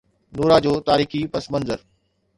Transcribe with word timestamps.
نورا 0.37 0.57
جو 0.65 0.73
تاريخي 0.89 1.21
پس 1.33 1.45
منظر 1.51 1.79